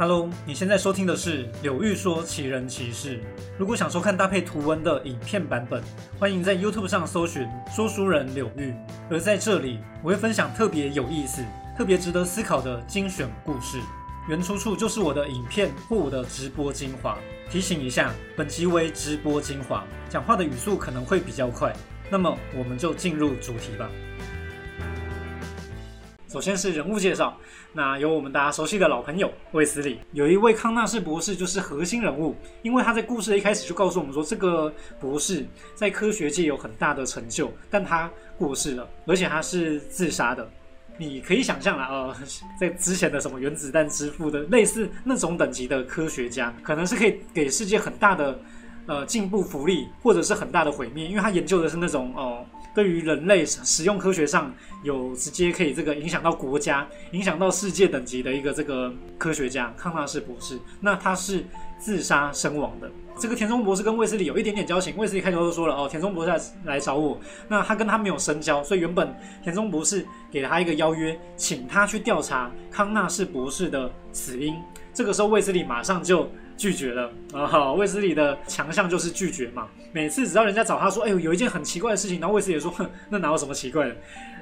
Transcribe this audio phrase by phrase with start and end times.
[0.00, 3.20] Hello，你现在收听的是柳玉说奇人奇事。
[3.58, 5.84] 如果想收看搭配图文的影片版本，
[6.18, 8.72] 欢迎在 YouTube 上搜寻说书人柳玉。
[9.10, 11.44] 而在这里，我会分享特别有意思、
[11.76, 13.78] 特别值得思考的精选故事。
[14.26, 17.18] 原出处就是我的影片或我的直播精华。
[17.50, 21.76] 提醒一下，本集为直播精华，讲话的语速可能会比较快。
[22.08, 23.90] 那么，我们就进入主题吧。
[26.30, 27.36] 首先是人物介绍，
[27.72, 40.48] 那有我们大家熟悉的老朋友卫斯理，有一位康纳士博士就是核心人物，因为他在故事的一开始就告诉我们说，这个博士在科学界有很大的成就，但他过世了，而且他是自杀的。
[40.96, 42.16] 你可以想象啦，呃，
[42.60, 48.38] 在之前的什么原子弹之父的类似那种等级的科学家，可能是可以给世界很大的
[48.86, 52.46] 呃进步福利，或者是很大的毁灭，因为他研究的是那种哦。
[52.74, 54.52] 对于人类使用科学上
[54.82, 61.44] 有直接可以这个影响到国家、影响到世界等级的一个这个科学家康纳士博士，那他是
[61.78, 62.90] 自杀身亡的。
[63.18, 74.54] 这个田中博士跟卫斯理有一点点交情，卫斯理开头就说了哦，田中博士来来找我，那他跟他没有深交，所以原本田中博士给了他一个邀约，请他去调查康纳士博士的死因。
[74.94, 76.30] 这个时候卫斯理马上就。
[76.60, 77.46] 拒绝了啊！
[77.46, 79.66] 哈卫斯理的强项就是拒绝嘛。
[79.92, 83.96] 每次只要人家找他说：“哎呦，有一件很奇怪的事情。”然后卫斯理说：“哼，那哪有什么奇怪的？”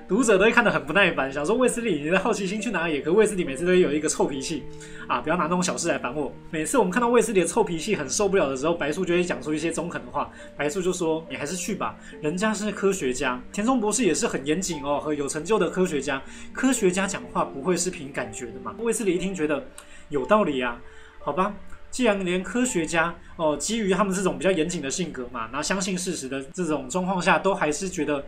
[0.08, 4.64] 读者都会看得很不耐烦，想说：“卫斯理，你的好奇心去哪里？”可卫斯理每次都有一个臭脾气
[5.06, 5.20] 啊！
[5.20, 6.33] 不要拿那种小事来烦我。
[6.50, 10.28] 每次我们看到卫斯理的臭脾气很受不了的时候，白素就会讲出一些中肯的话。
[10.56, 16.20] 白素就说：“你还是去吧，人家是科学家，田中博士也是很严谨哦和有成就的科学家。
[16.52, 19.62] 科学家讲话不会是凭感觉的嘛。”卫斯理一听觉得
[20.08, 20.80] 有道理啊，
[21.20, 21.55] 好吧。
[21.91, 28.25] 既然连科学家哦，基于他们这种比较严谨的性格嘛，然后相信事实的这种状况下，都还是觉得，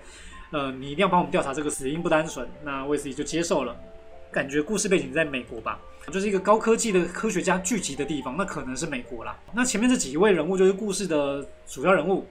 [0.51, 3.77] 呃，你一定要帮我们调查这个死因不单纯，那卫斯理就接受了。
[4.33, 5.79] 感觉故事背景在美国吧，
[6.13, 9.37] 就是一个高科技的科学家聚集的地方，那可能是美国啦。
[9.53, 12.27] 那前面这几位人物就是故事的主要人物，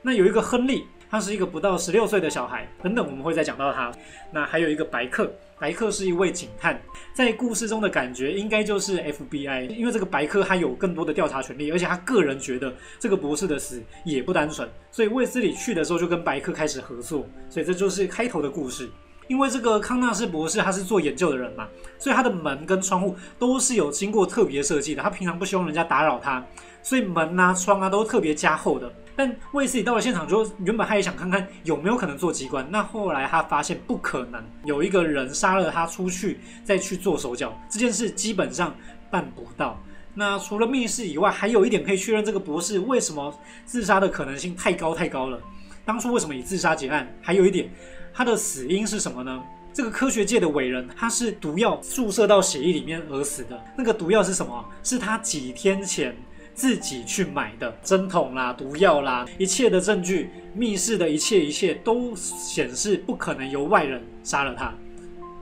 [0.00, 0.86] 那有一个亨利。
[1.12, 3.92] 他是一个不到十六岁的小孩，等等，我们会再讲到他。
[4.30, 5.30] 那还有一个白客，
[5.62, 6.82] 白客是一位警探，
[7.14, 18.90] 在故事中的感觉应该就是 FBI，因为这个白客他有更多的调查权利，而且他个人觉得这个博士的死也不单纯，所以卫斯理去的时候就跟白客开始合作，所以这就是开头的故事。
[19.28, 26.44] 因为这个康纳斯博士他是做研究的人嘛，所以他的门跟窗户都是有经过特别设计的，他平常不希望人家打扰他，
[26.82, 28.92] 所以门啊窗啊都特别加厚的。
[29.14, 38.74] 但卫斯理到了现场，就原本他也想看看有没有可能做机关，那后来他发现不可能，有一个人杀了他出去再去做手脚，这件事基本上
[39.10, 39.78] 办不到。
[40.14, 43.34] 那除了密室以外，还有一点可以确认这个博士为什么
[43.64, 45.40] 自杀的可能性太高太高了。
[45.84, 47.10] 当初为什么以自杀结案？
[47.20, 47.70] 还有一点，
[48.14, 49.42] 他的死因是什么呢？
[49.74, 53.58] 这个科学界的伟人，他是毒药注射到血液里面而死的。
[53.76, 54.64] 那个毒药是什么？
[54.82, 56.14] 是他几天前。
[56.54, 64.72] 自己去买的针筒啦、毒药啦，一切的证据，密室的一切一切都显示不可能由外人杀了他。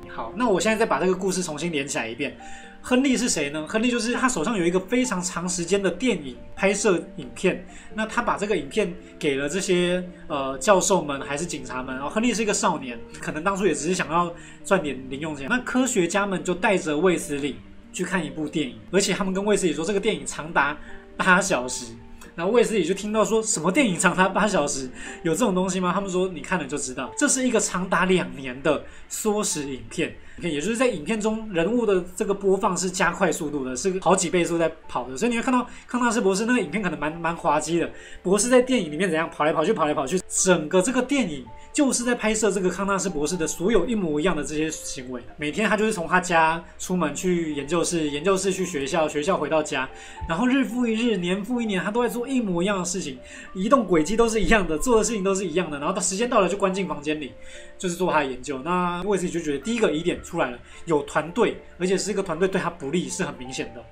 [0.09, 2.37] 好，那我现在再把这个故事重新连起来一遍。
[2.83, 3.67] 亨利是谁呢？
[3.69, 7.63] 亨利就是他手上有一个非常长时间的电影拍摄影片，
[7.95, 11.95] 那他把这个影片给了这些呃教授们还是警察们。
[11.95, 14.35] 然后亨利是一个少年，可能当初也只是想要
[14.65, 15.47] 赚点零用钱。
[15.51, 17.57] 那科学家们就带着卫斯理
[17.93, 20.77] 去看一部电影，而且他们跟卫斯理说，这个电影长达。
[21.21, 21.93] 八小时，
[22.41, 24.89] 然后卫斯理就听到说什么电影长达八小时，
[25.23, 25.93] 有这种东西吗？
[25.93, 30.15] 他们说你看了就知道，这是一个长达两年的缩时影片。
[30.39, 37.91] 也就是在影片中，人物的这个播放是加快速度的，是好几倍速在跑的，所以你会看到康纳斯博士那个影片可能蛮蛮滑稽的。
[38.23, 45.21] 博士在电影里面怎样跑来跑去，跑来跑去，整个这个电影就是在拍摄这个康纳斯博士的所有一模一样的这些行为。
[45.37, 49.87] 每天他就是从他家出门去研究室，研究室去学校，学校回到家，
[50.27, 53.19] 然后日复一日，年复一年，他都在做一模一样的事情，
[53.53, 57.33] 移动轨迹都是一样的，做的事情都是一样的，然后到时间到了就关进房间里，
[57.77, 58.59] 就是做他的研究。
[58.61, 60.21] 那我自己就觉得第一个疑点。
[60.23, 63.83] 出来了，有团队，而且是一个团队对他不利，是很明显的。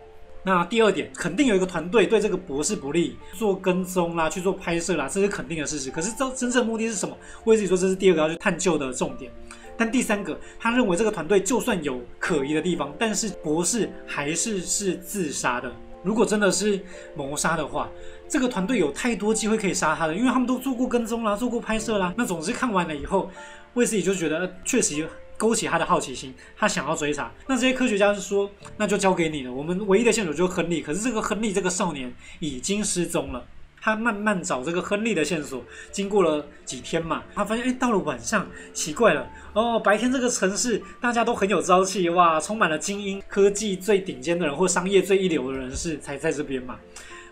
[0.45, 5.91] 那第二点，肯定有一个团队对这个博士不利，做跟踪啦，去做拍摄啦，这是肯定的事实。
[5.91, 7.17] 可是这真正目的是什么？
[7.45, 9.33] 我自己说这是第二个要去探究的重点。
[9.77, 15.73] 但第三个，他认为这个团队就算有可疑的地方，但是博士还是是自杀的。
[16.05, 16.81] 如果真的是
[17.17, 17.91] 谋杀的话，
[18.29, 22.13] 这个团队有太多机会可以杀他了，因为他们都做过跟踪啦，做过拍摄啦。
[22.17, 23.31] 那总之看完了以后，
[23.75, 25.09] 卫斯理就觉得确实。
[25.39, 27.31] 勾起他的好奇心，他想要追查。
[27.47, 29.53] 那这些科学家是说，那就交给你了。
[29.53, 33.47] 我们唯一的线索就是亨利，可是这个亨利这个少年已经失踪了。
[33.81, 46.77] 他慢慢找这个亨利的线索，经过了几天嘛，他发现哎，到了晚上，奇怪了哦，白天这个城市大家都很有朝气哇，充满了精英、科技最顶尖的人或商业最一流的人士才在这边嘛，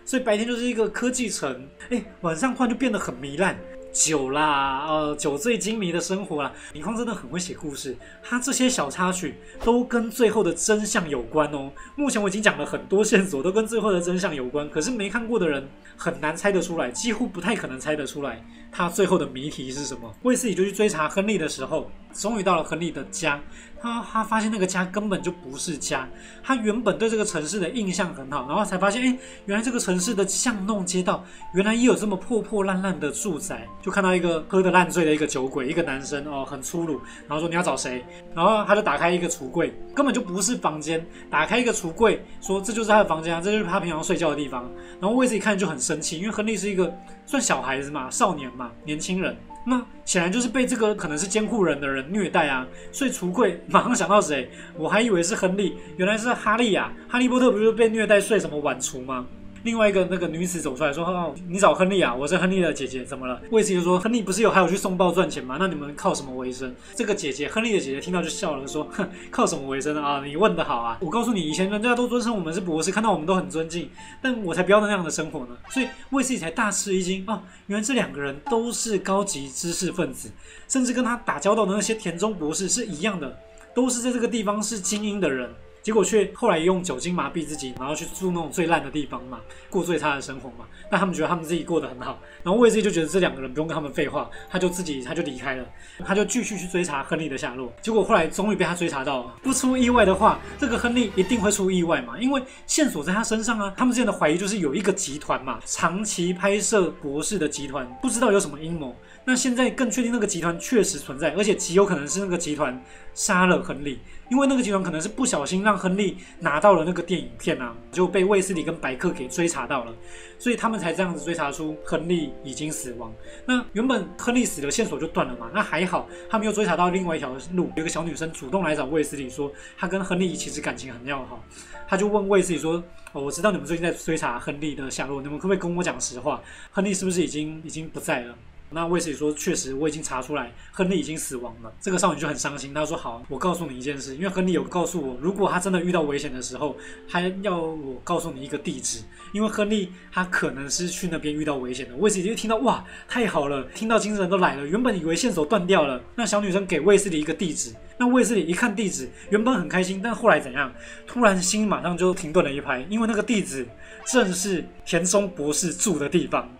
[0.07, 3.59] 所以白天就是一个科技城，哎，晚上突然就变得很糜烂。
[3.91, 6.53] 酒啦，呃，酒醉金迷的生活啦。
[6.71, 11.69] 李匡真的很会写故事，他这些小插曲都跟最后的真相有关哦。
[11.95, 15.67] 目前我已经讲了很多线索，都跟最后的真相有关，可是没看过的人
[15.97, 20.13] 很难猜得出来，几乎不太可能猜得出来他最后的谜题是什么。
[20.21, 23.41] 卫斯理就去追查亨利的时候，终于到了亨利的家。
[23.81, 26.07] 他他发现那个家根本就不是家，
[26.43, 33.67] 他原本对这个城市的印象很好，然后才发现，哎，原来这个城市的巷弄街道，原来也有这么破破烂烂的住宅。
[33.81, 38.03] 就看到一个喝得烂醉的一个酒鬼，一个男生哦，很粗鲁，然后说你要找谁？
[38.33, 44.69] 然后他就打开一个橱柜，根本就不是房间，打开一个橱柜，说这就是他的房间啊，这就是他平常睡觉的地方。
[44.99, 46.93] 然后卫斯一看就很生气，因为亨利是一个
[47.25, 49.35] 算小孩子嘛，少年嘛，年轻人。
[49.69, 54.49] 那显然就是被这个可能是监护人的人虐待啊，所以橱柜 马上想到谁？
[54.77, 56.89] 我还以为是亨利，原来是哈利呀！
[57.09, 59.27] 哈利波特不是被虐待睡什么晚厨吗？
[59.63, 62.13] 另外一个那个女子走出来说：“哦，你找亨利啊？
[62.13, 65.57] 我是亨利的姐姐，怎么了？”卫斯理就说：“亨利不是有还有去送报赚钱吗？
[65.59, 70.23] 那你们靠什么为生？”这个姐姐，亨利的姐姐听到就笑了，说：“哼，靠什么为生啊？
[70.23, 70.97] 你问的好啊！
[71.01, 73.89] 我告诉你，以前人家都尊称我们是博士，看到我们都很尊敬，
[74.21, 77.43] 但我才不要那样的生活呢。”所以卫斯理才大吃一惊啊！
[77.67, 80.29] 原来这两个人都是高级知识分子，
[80.67, 83.37] 甚至跟他打交道的那些田中博士是一样的，
[83.73, 85.49] 都是在这个地方是精英的人。
[85.87, 89.39] 结果却后来用酒精麻痹自己，然后去住那种最烂的地方嘛，
[89.69, 90.65] 过最差的生活嘛。
[90.91, 95.65] 但他们觉得他们自己过得很好，然后卫斯理就觉得这两个人不用跟他们废话，他就自己他就离开了，
[96.05, 97.71] 他就继续去追查亨利的下落。
[97.81, 103.73] 结果后来终于被他追查到了，不出意外的话，这个亨利一定会出意外嘛，因为线索在他身上啊。
[103.77, 108.93] 他们之前的怀疑就是有一个集团嘛，长期拍摄博士的集团，不知道有什么阴谋。
[109.29, 112.81] 那现在更确定那个集团确实存在，而且极有可能是那个集团
[113.13, 113.99] 杀了亨利，
[114.31, 119.93] 因为那个集团可能是不小心让亨利拿到了那个电影片啊，就被卫斯理跟白客给追查到了，
[120.39, 123.13] 所以他们才这样子追查出亨利已经死亡。
[123.45, 131.43] 那原本亨利死的线索就断了嘛，那还好，他们又追查到另外一条路，有个小女生主动来找卫斯理说，她跟亨利其实感情很要好，
[131.85, 132.81] 她就问卫斯理说，
[133.11, 136.41] 哦，我知道你们最近在追查亨利的下落，你们可不可以跟我讲实话，
[136.71, 138.33] 亨利是不是已经已经不在了？
[138.69, 142.73] 那卫斯理说：“确实，我已经查出来，亨利已经死亡了。”这个少女就很伤心。
[142.73, 146.75] 她说：“好，我告诉你一件事，因为亨利有告诉我，如果他真的遇到危险的时候，
[147.09, 148.99] 他要我告诉你一个地址，
[149.31, 154.67] 因为亨利他可能是去那边遇到危险的。”卫斯理就听到哇，太好了，听到精神都来了。
[154.67, 160.73] 原本以为线索断掉了，那小女生给卫斯理一个地址，那卫斯理一看地址，原本很开心，但后来怎样？
[161.05, 163.65] 突然心马上就停顿了一拍，因为那个地址
[164.05, 166.56] 正是田中博士住的地方。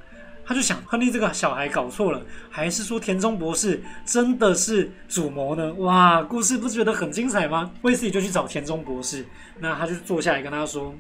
[0.48, 5.74] 他就想，亨利这个小孩搞错了，还是说田中博士真的是主谋呢？
[5.74, 7.70] 哇，故事不觉得很精彩吗？
[7.82, 9.26] 卫斯理就去找田中博士，
[9.60, 10.96] 那他就坐下来跟他说，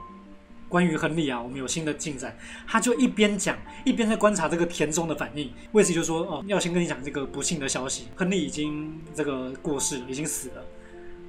[0.68, 2.38] 关于亨利啊，我们有新的进展。
[2.68, 5.50] 他就一边讲，一边在观察这个田中的反应。
[5.72, 10.66] 卫斯理就说，哦，要先跟你讲这个不幸的消息，亨利已经这个过世了，已经死了。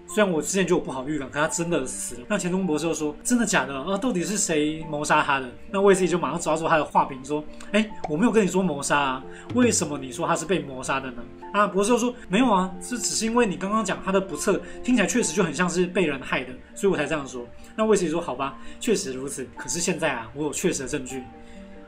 [0.08, 2.22] 虽然我之前就有不好预感，可他真的死了。
[2.26, 3.78] 那钱钟博士又说：“真的假的？
[3.78, 9.24] 啊，到底是谁谋杀他的？”那卫斯理就马上抓住他的话柄说：“哎，我没有跟你说谋杀啊，
[9.54, 11.22] 为什么你说他是被谋杀的呢？”
[11.52, 17.46] 啊，博士又说：“没有啊，这只是因为你刚刚讲他的不测，听起来确实就很像是被人害的，所以我才这样说。”
[17.76, 19.46] 那卫斯理说：“好吧，确实如此。
[19.56, 21.22] 可是现在啊，我有确实的证据，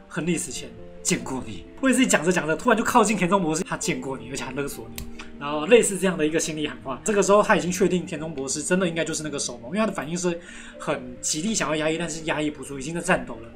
[0.08, 0.68] 亨利死前
[1.02, 5.02] 见过你。”卫斯理讲着讲着，突然就靠近田中博士，他见过你，而且还勒索你。
[5.40, 10.38] 然后类似这样的一个心理喊话，这个时候他已经确定田中博士真的应该就是那个守谋，因为他的反应是
[10.78, 13.48] 很极力想要压抑，但是压抑不住，已经在颤抖了。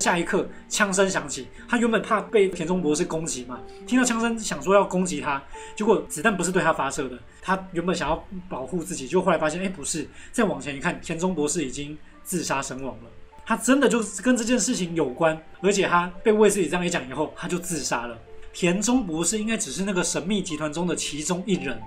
[0.00, 5.42] 下一刻枪声响起，他原本怕被田中博士攻击嘛，听到枪声想说要攻击他，
[5.74, 13.10] 结果子弹不是对他发射的，他原本想要保护自己，就后来发现哎不是，再往前一看，田中博士已经自杀身亡了，
[13.46, 18.18] 他真的就跟这件事情有关，而且他被卫斯理这样一讲以后，他就自杀了。
[18.54, 21.78] 田中博士应该只是那个神秘集团中的其中一人。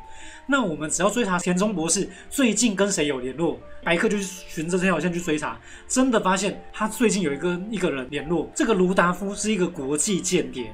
[0.45, 8.51] 那我们只要追查田中博士最近跟谁有联络，白客就循着这条线去追查，真的发现他最近有一个一个人联络。
[8.53, 10.73] 这个卢达夫是一个国际间谍，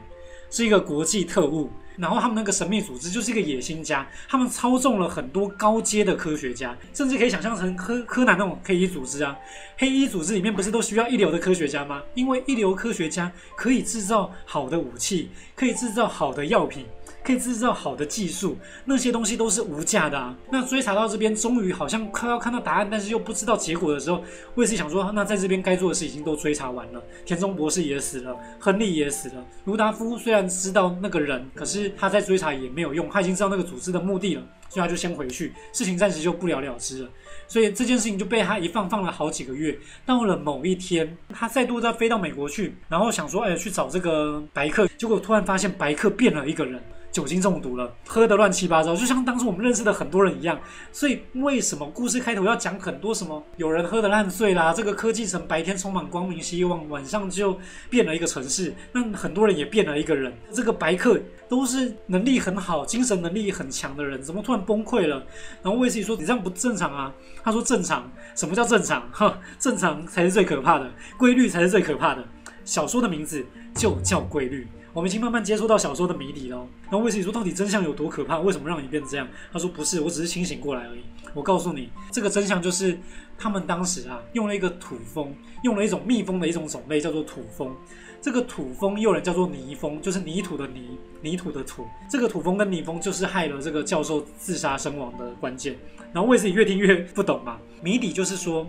[0.53, 1.69] 是一个国际特务。
[1.95, 9.37] 然后他们那个神秘组织就是一个野心家，他们操纵了很多高阶的科学家，甚至可以想象成柯柯南那种黑衣组织啊。
[9.77, 12.01] 黑衣组织里面不是都需要一流的科学家吗？
[12.15, 16.83] 因为一流科学家可以制造好的武器，可以制造好的药品，
[17.23, 20.35] 可以制造好的技术，那些东西都是无价的啊。
[20.51, 24.21] 那追查到这边，终于好像快要看到答案，但是又不知道结果的时候，
[24.55, 37.09] 卫斯理想说，那在这边该做的事已经都追查完了，田中博士也死了，亨利也死了，卢达夫虽然知道那个人，可是他在追查也没有用，他已经知道那个组织的目的了，所以他就先回去，事情暂时就不了了之了。
[37.47, 39.77] 所以这件事情就被他一放放了好几个月。
[40.05, 46.81] 到了某一天，他再度再飞到美国去，然后想说，哎，去找这个白客，结果突然发现白客变了一个人。
[47.13, 50.59] 酒精中毒了，喝得乱七八糟，就像当初我们认识的很多人一样。
[50.91, 53.41] 所以为什么故事开头要讲很多什么？
[53.55, 57.55] 有人喝得烂醉啦，这个科技城白天充满光明希望，晚上就
[57.87, 58.73] 变了一个城市。
[58.91, 60.33] 那很多人也变了一个人。
[60.51, 65.23] 这个白客都是能力很好、精神能力很强的人，怎么突然崩溃了？
[65.61, 68.11] 然后卫斯理说：“你这样不正常啊！”他说：“正常？
[68.35, 69.07] 什么叫正常？
[69.11, 72.25] 哈，正常才是最可怕的，规律才是最可怕的。
[72.65, 76.57] 小说的名字就叫规律。”我们已经慢慢接触到小说的谜底了。
[76.83, 78.39] 然后卫斯理说：“到底真相有多可怕？
[78.39, 81.01] 为什么让你变这样？”他说：“不是，我只是清醒过来而已。
[81.33, 82.97] 我告诉你，这个真相就是
[83.37, 87.75] 他们当时啊，用了一个土蜂，用了一种蜜蜂的一种种类，叫做土蜂。
[88.21, 91.87] 这个土蜂又人叫做泥蜂，就是泥土的泥，泥土的土。
[92.07, 95.75] 这个土蜂跟泥蜂就是害了这个教授自杀身亡的关键。
[96.13, 98.67] 然后卫斯理越听越不懂嘛，谜底就是说。”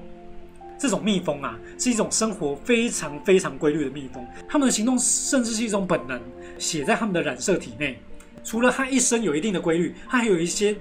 [0.84, 6.20] 这种蜜蜂啊，是一种生活非常非常规律的蜜蜂，它们的行动甚至是一种本能，
[6.58, 7.98] 写在它们的染色体内。
[8.44, 10.76] 除了它一生有一定的规律，它还有一些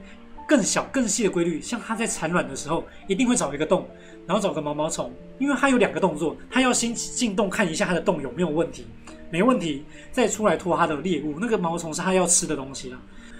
[0.45, 3.87] 更小更细的规律，像它在产卵的时候，一定会找一个洞，
[4.27, 8.85] 然后找个毛毛虫，因为它有两个动作，它要先进洞看一下它的洞有没有问题，
[9.31, 11.37] 没问题再出来拖它的猎物。
[11.39, 12.99] 那个毛虫是它要吃的东西啊，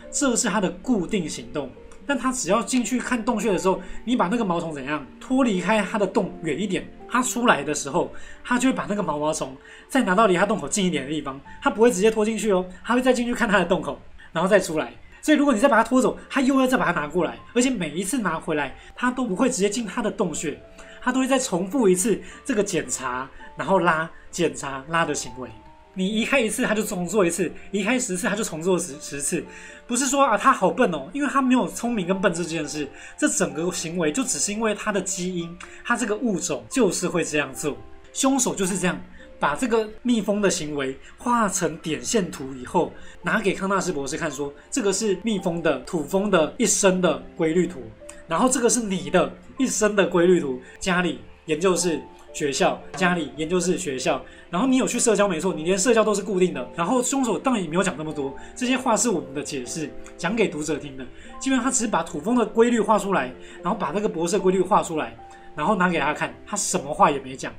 [0.10, 1.70] 这是它的固定行动。
[2.06, 9.56] 但它只要进去看洞穴的时候，你把那个毛虫怎样脱离开它的洞远一点，它出来的时候，它就会把那个毛毛虫
[9.88, 14.00] 再拿到离它洞口近一点的地方，它不会直接拖进去哦，它会再进去看它的洞口，
[14.32, 14.92] 然后再出来。
[15.22, 20.62] 所以如果你再把它拖走，它又要再把它拿过来，而且每一次拿回来，它都不会直接进它的洞穴，
[21.02, 25.50] 它都会再重复一次这个检查，然后拉、检查、拉的行为。
[25.96, 29.44] 你移开一次，他就重做一次；移开十次，他就重做十十次。
[29.86, 32.88] 不是说啊，他好笨哦，因为他没有聪明跟笨这件事。
[33.16, 37.78] 这整个行为就只是因为他的基因，他这个物种就是会这样做。
[38.12, 39.00] 凶手就是这样，
[39.40, 47.84] 把这个蜜蜂的行为画成点线图以后，拿给康纳斯博士看，说这个是蜜蜂的土蜂的一生的规律图，
[48.28, 50.60] 然后这个是你的一生的规律图。
[50.80, 52.02] 家里研究室。
[52.34, 56.68] 学校、家里、研究室、学校，然后你有去社交，没错，你连社交都是固定的。
[56.76, 61.06] 然后凶手当然也没有讲那么多，这些话是我们的解释，讲给读者听的。
[61.40, 65.16] 基本上他只是把土蜂的规律画出来，然后把那个博士规律画出来，
[65.56, 67.54] 然后拿给他看，他什么话也没讲，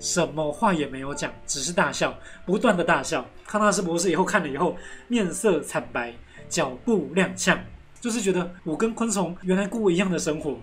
[0.00, 2.16] 什么话也没有讲，只是大笑，
[2.46, 3.26] 不断的大笑。
[3.46, 4.74] 康纳斯博士以后看了以后，
[5.06, 6.14] 面色惨白，
[6.48, 7.58] 脚步踉跄，
[8.00, 10.56] 就是觉得我跟昆虫原来过一样的生活。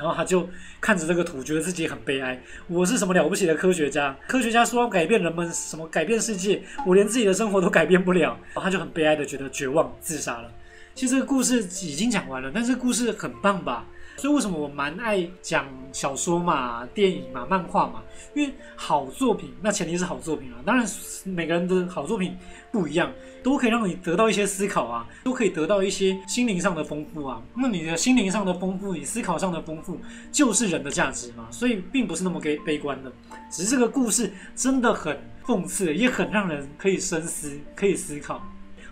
[0.00, 0.48] 然后他就
[0.80, 2.40] 看着这个图，觉得自己很悲哀。
[2.68, 4.16] 我是什么了不起的科学家？
[4.26, 8.30] 科学家说要改变人们，什么改变世界，我连自己的生活都改变不了。
[8.54, 10.50] 然后他就很悲哀的觉得绝望，自杀了。
[10.94, 13.86] 其实故事已经讲完了，但是故事很棒吧？
[14.16, 18.02] 所以为什么我蛮爱讲小说嘛、电影嘛、漫画嘛？
[18.34, 20.60] 因为好作品，那前提是好作品啊。
[20.66, 20.86] 当然，
[21.24, 22.36] 每个人的好作品
[22.70, 23.10] 不一样，
[23.42, 27.40] 都可以让你得到一些思考啊，都可以得到一些心灵上的丰富啊。
[27.54, 29.98] 那你的心灵上的丰富，你思考上的丰富，
[30.30, 31.48] 就是人的价值嘛。
[31.50, 33.10] 所以并不是那么悲悲观的，
[33.50, 38.46] 只是这个故事真的很讽刺，也很让人可以深思、可以思考。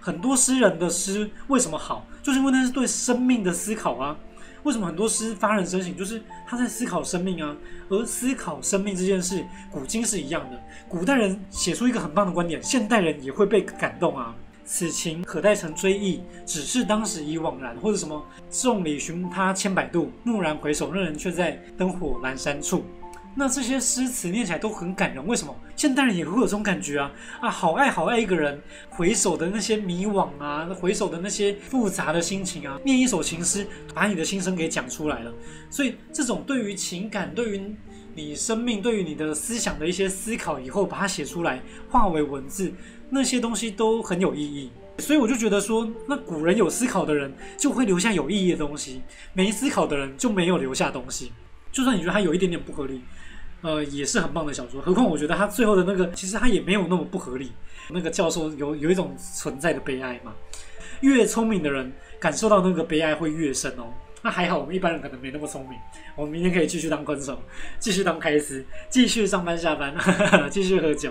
[0.08, 4.16] 很多诗人的诗为什么好，就是因为那是对生命的思考啊。
[4.62, 5.94] 为什么很多诗发人深省？
[5.94, 7.54] 就是他在思考生命啊，
[7.90, 10.58] 而思考生命这件事，古今是一样的。
[10.88, 14.34] 古代人写出一个很棒的观点，现代人也会被感动啊。
[14.64, 17.76] 此情可待成追忆，只是当时已惘然。
[17.76, 22.82] 或者什么众里寻他千百度，蓦然回首，那人却在灯火阑珊处。
[23.38, 27.12] 那这些诗词念起来都很感人，为什么现代人也会有这种感觉啊？
[27.40, 33.64] 啊，好爱好爱一个人，回首的那些迷惘啊，回首的那些复杂的心情啊，念一首情诗，
[33.94, 35.32] 把你的心声给讲出来了。
[35.70, 37.76] 所以这种对于情感、对于
[38.12, 42.72] 你生命、对于你的思想的一些思考，以后把它写出来，化为文字，
[43.08, 44.72] 那些东西都很有意义。
[44.98, 49.00] 所以我就觉得说，那古人有思考的人就会留下有意义的东西，
[49.32, 51.30] 没思考的人就没有留下东西。
[51.70, 53.00] 就算你觉得它有一点点不合理。
[53.62, 54.80] 呃，也是很棒的小说。
[54.80, 57.52] 何况我觉得他最后的那个，其实他也没有那么不合理。
[57.90, 60.34] 那个教授有有一种存在的悲哀嘛。
[61.00, 63.92] 越聪明的人感受到那个悲哀会越深哦。
[64.20, 65.78] 那还好，我们一般人可能没那么聪明。
[66.16, 67.38] 我们明天可以继续当观众，
[67.78, 69.94] 继续当开司，继续上班下班，
[70.50, 71.10] 继续喝酒。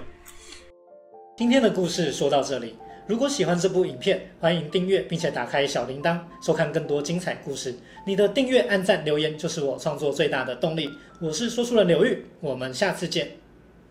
[1.38, 2.76] 今天的故事说到这里。
[3.08, 7.74] 如果喜欢这部影片，欢迎订阅并且打开小铃铛，收看更多精彩故事。
[8.06, 10.90] 你的订阅、按赞、留言就是我创作最大的动力。
[11.22, 13.32] 我是说书人刘玉，我们下次见。